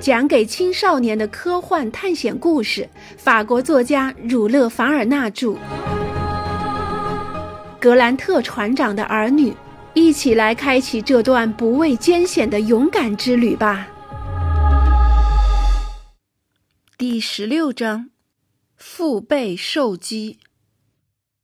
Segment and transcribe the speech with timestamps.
[0.00, 5.56] 讲给青少年的科幻探险故事，法国作家儒勒·凡尔纳著。
[7.80, 9.52] 格兰特船长的儿女，
[9.94, 13.88] 一起来开启这段不畏艰险的勇敢之旅吧。
[16.96, 18.10] 第十六章：
[18.76, 20.38] 腹背受击。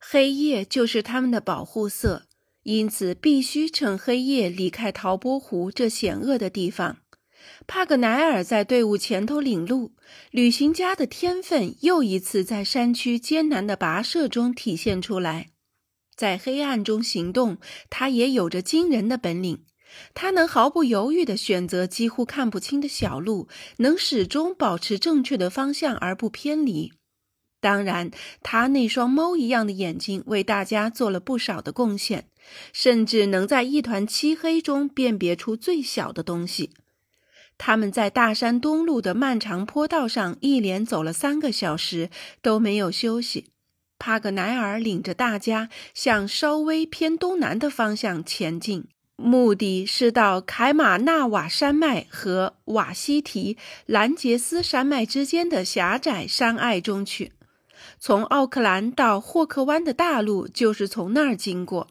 [0.00, 2.24] 黑夜就是他们的保护色，
[2.64, 6.96] 因此必须趁黑夜离开陶波湖这险恶的地方。
[7.66, 9.92] 帕格奈尔在队伍前头领路，
[10.30, 15.50] 旅行家的天分又一次在山区艰难的跋涉中体现出来。
[16.16, 17.58] 在黑暗中行动，
[17.88, 19.64] 他也有着惊人的本领。
[20.14, 23.48] 他能毫不犹豫地选择几乎看不清的小路，
[23.78, 26.92] 能始终保持正确的方向而不偏离。
[27.60, 28.10] 当然，
[28.42, 32.28] 他那双猫一样的眼睛为大家做了不少的贡献，
[32.72, 36.70] 甚至能在一团漆黑中辨别出最小的东西。
[37.62, 42.08] 他们在大山东路的漫长坡道上一连走了三个小时，
[42.40, 43.48] 都没有休息。
[43.98, 48.86] 帕格奈尔领着大家向稍微偏东南的方向前进，
[49.16, 57.32] 目的是到凯马纳瓦山脉和瓦西提兰杰斯山脉之间的狭窄山隘中去。
[57.98, 61.88] 从奥克兰到霍克湾的大路就是从那儿经过。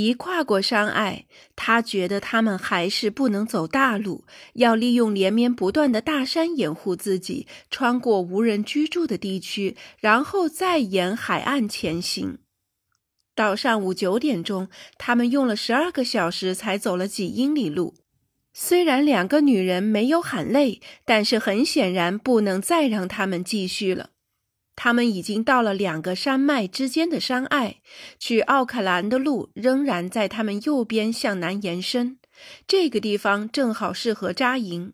[0.00, 12.38] 一跨过山隘，他觉得他们还是不能走大路，要利用连绵不断的大山掩护自己，穿过无人居住的地区，然后再沿海岸前行。
[13.34, 17.94] 到上午九点钟，他们用了十二个小时才走了几英里路。
[18.54, 24.11] 虽然两个女人没有喊累，但是很显然不能再让他们继续了。
[24.84, 27.76] 他们已经到了两个山脉之间的山隘，
[28.18, 32.18] 去奥克兰的路仍然在他们右边向南延伸。
[32.66, 34.92] 这个地方正好适合扎营。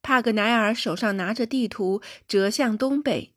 [0.00, 3.34] 帕格奈尔手上拿着地图，折向东北。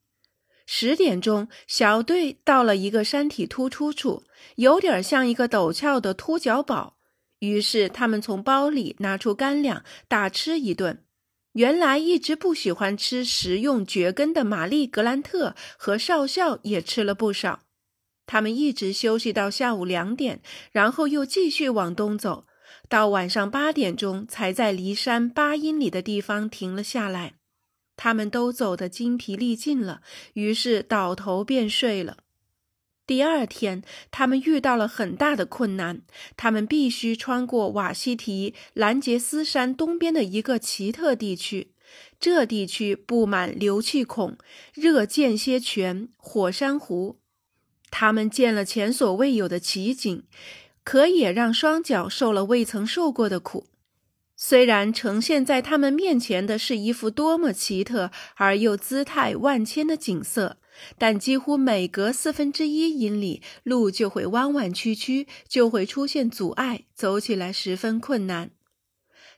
[0.66, 4.24] 十点钟，小队到了一个山体突出处，
[4.56, 6.96] 有点像一个陡峭的凸角堡。
[7.40, 11.04] 于是他们从包里拿出干粮，大吃一顿。
[11.54, 17.64] 原来一直不喜欢吃食用蕨根的玛丽·格兰特和少校也吃了不少。
[18.26, 20.42] 他们一直休息到下午两点，
[20.72, 22.46] 然后又继续往东走，
[22.88, 27.34] 到晚上八点钟才在离山八英里的地方停了下来。
[27.98, 30.02] 他们都走得精疲力尽了，
[30.34, 32.20] 于是倒头便睡了。
[33.12, 36.02] 第二天，他们遇到了很大的困难。
[36.38, 41.74] 他们必须穿过瓦西提兰杰斯山东边的一个奇特地区，
[42.22, 44.38] 这地区布满硫气孔、
[44.74, 47.18] 热间歇泉、火山湖。
[47.90, 50.24] 他们见了前所未有的奇景，
[50.86, 53.68] 可也让双脚受了未曾受过的苦。
[54.44, 60.58] 虽然呈现在他们面前的是一幅多么奇特而又姿态万千的景色。
[60.98, 68.50] 但几乎每隔四分之一英里，路就会弯弯曲曲，就会出现阻碍，走起来十分困难。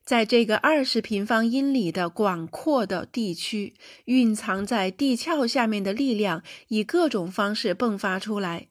[0.05, 3.73] 在这个二十平方英里的广阔的地区，
[4.05, 8.67] 蕴藏在地壳下面的力量以各种方式迸发出来。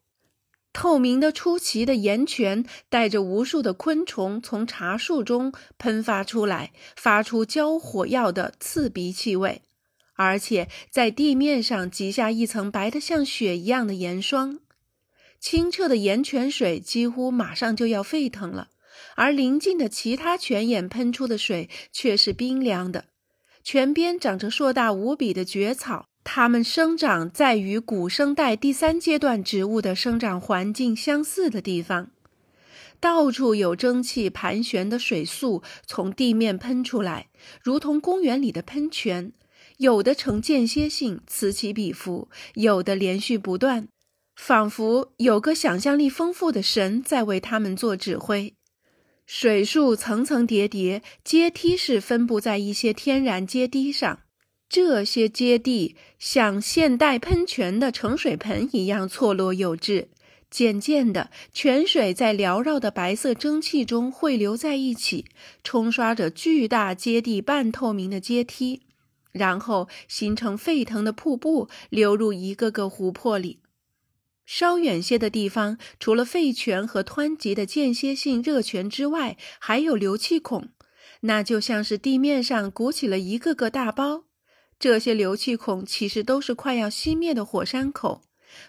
[0.72, 9.62] 透明的出奇的岩泉带着无数的昆虫从茶树中喷发出来，发出焦火药的刺鼻气味。
[10.14, 14.60] 而且在地面上积下一层白得像雪一样的盐霜，
[15.40, 18.68] 清澈的盐泉水几乎马上就要沸腾了，
[19.16, 23.06] 而邻近的其他泉眼喷出的水却是冰凉的。
[23.64, 32.10] 泉边长着硕大无比的蕨草，它们生长在与古生代第三阶段植物的生长环境相似的地方，
[33.00, 37.28] 到处有蒸汽盘旋的水速从地面喷出来，
[37.62, 39.32] 如同公园里的喷泉。
[39.78, 43.88] 有的呈间歇性，此起彼伏；有的连续不断，
[44.36, 48.54] 仿佛有个想象力丰富的神在为他们做指挥。
[49.26, 54.20] 水柱层层叠叠，阶梯式分布在一些天然阶梯上。
[54.72, 60.08] 这些阶地像现代喷泉的盛水盆一样错落有致。
[60.50, 65.26] 渐渐的，泉水在缭绕的白色蒸汽中汇流在一起，
[65.62, 68.80] 冲刷着巨大阶地半透明的阶梯。
[69.32, 73.58] 然后形成沸腾的瀑布，流入一个个湖泊里。
[74.46, 80.70] 稍远些的地方，除了沸泉和湍急的间歇性热泉之外，还有流气孔，
[81.20, 84.24] 那就像是地面上鼓起了一个个大包。
[84.82, 88.22] 这些流气孔其实都是快要熄灭的火山口，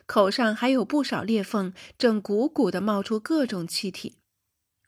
[0.06, 4.18] 口上还有不少裂缝，正鼓鼓地冒出各种气体。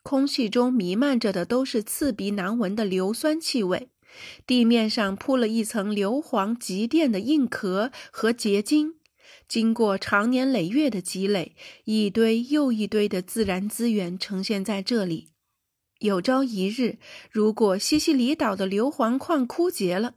[0.04, 3.88] 空气中弥漫着的都是刺鼻难闻的硫酸气味。
[4.46, 9.00] 地面上铺了一层硫磺极电的硬壳和结晶。
[9.48, 11.56] 经过长年累月的积累，
[11.86, 15.30] 一堆又一堆的自然资源呈现在这里。
[15.98, 16.98] 有朝一日，
[17.32, 20.14] 如果西西里岛的硫磺矿枯竭了，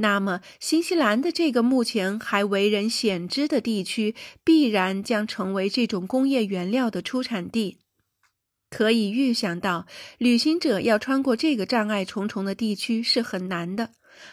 [0.00, 7.76] 那么新西兰的这个目前还为人鲜知的地区，必然将成为这种工业原料的出产地。
[8.70, 9.86] 可以预想到，
[10.16, 13.90] 旅行者要穿过这个障碍重重的地区是很难的，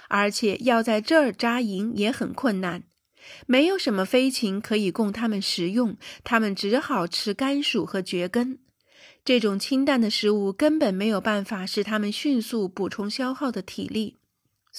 [0.07, 2.83] 而且要在这儿扎营也很困难。
[3.45, 8.59] 没有什么飞禽可以供他们食用，他们只好吃甘薯和蕨根。
[9.25, 14.15] 这种清淡的食物根本没有办法使他们迅速补充消耗的体力，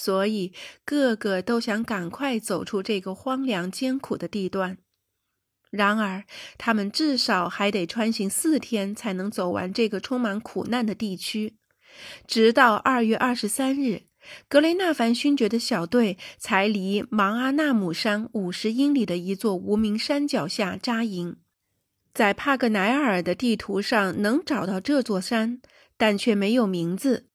[0.01, 0.53] 所以
[0.85, 4.79] 个个都想赶快走出这个荒凉艰苦的地段。
[5.71, 6.23] 然而，
[6.57, 11.57] 他们至少还得穿行四天才能走完这个充满苦难的地区，
[12.29, 14.03] 直到二月二十三日。
[14.49, 21.39] 格雷纳凡勋爵的小队才离芒阿纳姆山五十英里的一座无名山脚下扎营。
[22.15, 25.61] 在帕格奈尔的地图上能找到这座山，
[25.97, 27.28] 但却没有名字。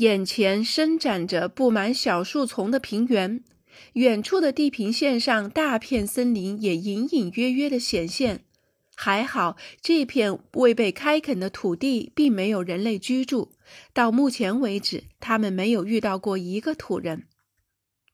[0.00, 3.44] 眼前伸展着布满小树丛的平原，
[3.92, 8.44] 远处的地平线上大片森林也隐隐约约地显现。
[8.96, 13.52] 还好，这片未被开垦的土地并没有人类居住。
[13.92, 17.26] 到目前为止，他们没有遇到过一个土人。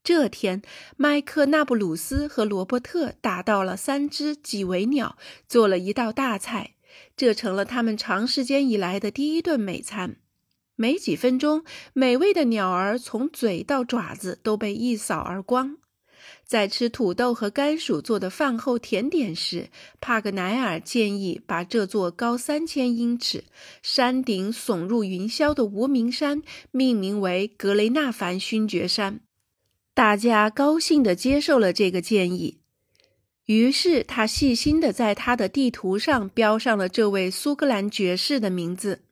[0.03, 0.62] 这天，
[0.97, 5.17] 麦克纳布鲁斯和罗伯特打到了三只几尾鸟，
[5.49, 6.75] 做了一道大菜，
[7.17, 10.17] 这成了他们长时间以来的第一顿美餐。
[10.76, 15.78] 没几分钟，美味的鸟儿从嘴到爪子都被一扫而光。
[16.44, 19.69] 在吃土豆和甘薯做的饭后甜点时，
[20.00, 23.44] 帕格奈尔建议把这座高三千英尺、
[23.82, 29.20] 山顶耸入云霄的无名山命名为格雷纳凡勋爵山。
[29.94, 32.58] 大家高兴地接受了这个建议。
[33.46, 39.06] 于是他细心地在他的地图上标上了这位苏格兰爵士的名字。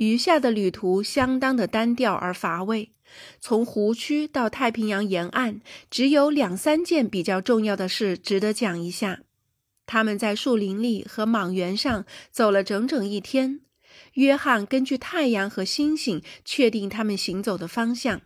[0.00, 2.92] 余下的旅途相当的单调而乏味。
[3.38, 5.60] 从湖区到太平洋沿岸，
[5.90, 9.20] 只有两三件比较重要的事值得讲一下。
[9.84, 13.60] 他们在树林里和莽原上走了整整一天。
[14.14, 18.22] 约翰根据太阳和星星确定他们行走的方向。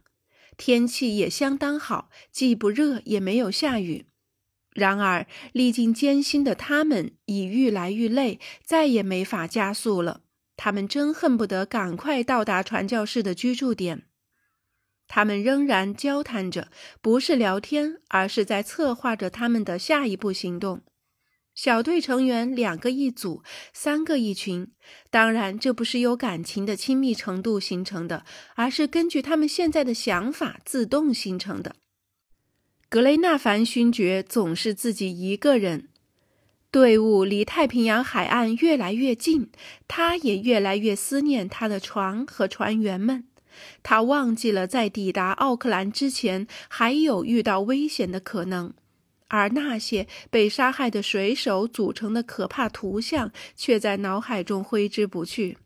[0.56, 4.06] 天气也相当好，既不热也没有下雨。
[4.70, 10.20] 然而，历经艰辛的他们已愈来愈累，再也没法加速了。
[10.56, 14.04] 他们真恨不得赶快到达传教士的居住点。
[15.06, 16.70] 他们仍然交谈着，
[17.02, 20.82] 不是聊天，而是在策划着他们的下一步行动。
[21.54, 23.42] 小队成员两个一组，
[23.72, 24.72] 三个一群。
[25.10, 28.24] 当然，这不是由感情的亲密程度形成的，
[28.56, 31.76] 而是根据他们现在的想法自动形成的。
[32.88, 35.90] 格雷纳凡勋爵总是自己一个人。
[36.74, 39.48] 队伍离太平洋海岸越来越近，
[39.86, 43.28] 他也越来越思念他的船和船员们。
[43.84, 48.74] 他忘记了在抵达奥克兰之前还有遇到危险的可能，
[49.28, 55.56] 而那些被杀害的水手组成的可怕图像却在脑海中挥之不去。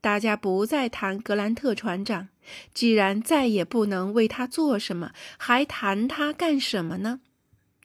[0.00, 2.28] 大家不再谈格兰特船长，
[2.72, 7.18] 既然再也不能为他做什么，还谈他干什么呢？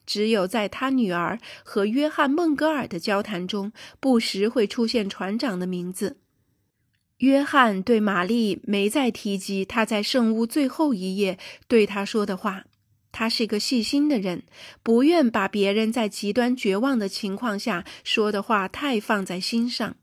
[0.08, 6.16] 只有在他女儿和约翰·孟格尔的交谈中，不时会出现船长的名字。
[7.18, 12.64] 约翰对玛丽没再提及他在圣屋最后一夜对他说的话。
[13.12, 14.44] 他是个细心的人，
[14.82, 19.96] 不愿把别人在极端绝望的情况下说的话太放在心上。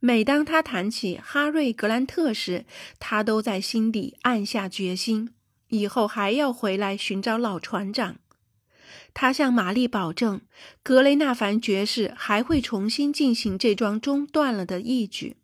[0.00, 2.66] 每当他谈起哈瑞·格兰特时，
[2.98, 5.30] 他都在心底暗下决心，
[5.68, 8.16] 以后还要回来寻找老船长。
[9.14, 10.40] 他向玛丽保证，
[10.82, 15.36] 格雷纳凡爵士还会重新进行这桩中断了的义举。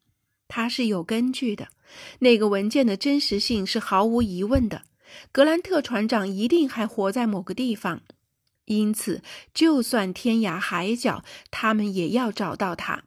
[0.46, 1.68] 他是有根据的，
[2.20, 4.82] 那个文件的真实性是毫无疑问的。
[5.32, 8.02] 格兰特船长一定还活在某个地方，
[8.66, 13.04] 因此，就算天涯海角，他们也要找到他。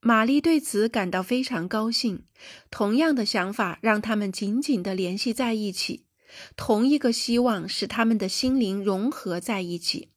[0.00, 2.24] 玛丽对此感到非常高兴。
[2.70, 6.03] 同样的想法让他们紧紧地联系在一起，
[6.56, 10.10] 同一个希望使他们的心灵融合在一起。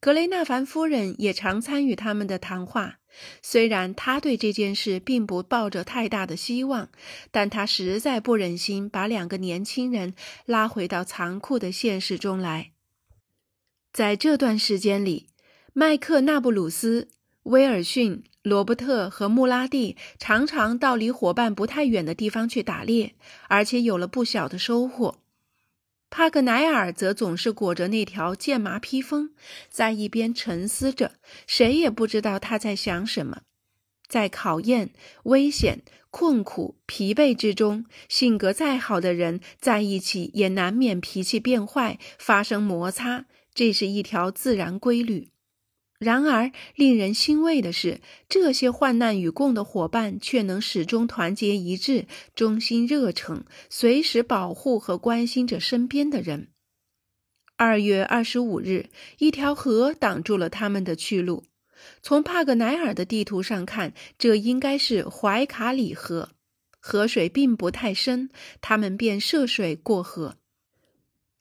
[0.00, 2.98] 格雷纳凡夫人也常参与他们的谈话。
[3.42, 6.88] 虽然他对这件事并不抱着太大的希望，
[7.30, 10.14] 但他实在不忍心把两个年轻人
[10.46, 12.72] 拉回到残酷的现实中来。
[13.92, 15.28] 在这段时间里，
[15.74, 17.08] 麦克纳布鲁斯、
[17.42, 23.14] 威尔逊、罗伯特和穆拉蒂常常到离伙伴不太远的地方去打猎，
[23.48, 25.21] 而且有了不小的收获。
[26.14, 29.30] 帕克奈尔则总是裹着那条剑麻披风，
[29.70, 31.12] 在一边沉思着，
[31.46, 33.40] 谁也不知道他在想什么。
[34.06, 34.90] 在考验、
[35.22, 45.31] 危险、困苦、疲惫之中，性格再好的人在一起也难免脾气变坏，发生摩擦，这是一条自然规律。
[46.02, 56.48] 然而，令人欣慰的是，这些患难与共的伙伴却能始终团结一致，忠心热诚，随时保护和关心着身边的人。
[57.56, 61.44] 二月二十五日，一条河挡住了他们的去路。
[62.02, 66.30] 从帕格奈尔的地图上看，这应该是怀卡里河，
[66.80, 68.28] 河水并不太深，
[68.60, 70.38] 他们便涉水过河。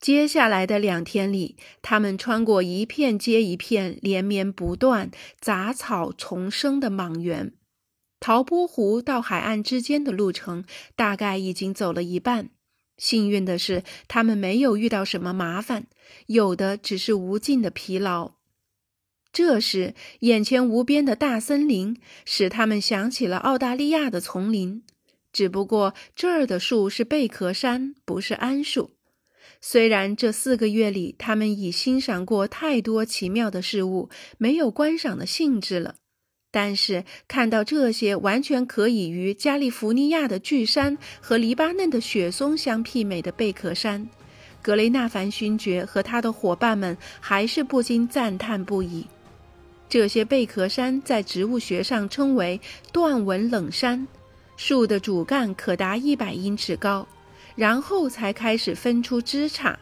[0.01, 7.53] 接下来的两天里，他们穿过一片接一片连绵不断、杂草丛生的莽原。
[8.19, 10.65] 陶波湖到海岸之间的路程
[10.95, 12.49] 大概已经走了一半。
[12.97, 15.85] 幸运的是，他们没有遇到什么麻烦，
[16.25, 18.33] 有的只是无尽的疲劳。
[19.31, 24.83] 这时，眼前无边的大森林使他们想起了澳大利亚的丛林，
[25.31, 28.91] 只不过这儿的树是贝壳杉，不是桉树。
[29.63, 35.95] 虽然这四个月里，他们已欣赏过太多奇妙的事物，没有观赏的兴致了，
[36.51, 44.09] 但是看到这些完全可以与加利福尼亚的巨山和黎巴嫩的雪松相媲美的贝壳山，
[44.63, 49.05] 格雷纳凡勋爵和他的伙伴们还是不禁赞叹不已。
[49.87, 52.59] 这些贝壳山在植物学上称为
[52.91, 54.07] 断纹冷杉，
[54.57, 57.07] 树的主干可达一百英尺高。
[57.55, 59.75] 然后才开始分出枝杈。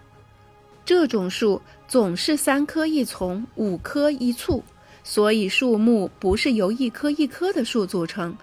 [0.85, 4.63] 这种树总是三棵一丛，五棵一簇，
[5.03, 8.35] 所以树木不是由一棵一棵的树组成，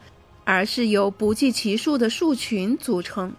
[0.45, 3.33] 而是由不计其数的树群组成。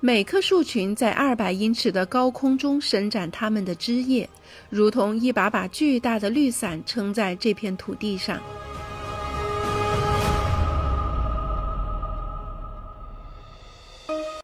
[0.00, 4.28] 每棵树群在二百英尺的高空中伸展它们的枝叶，
[4.68, 8.40] 如同一把把巨大的绿伞撑在这片土地上。